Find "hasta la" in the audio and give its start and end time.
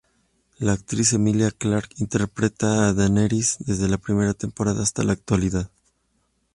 4.81-5.13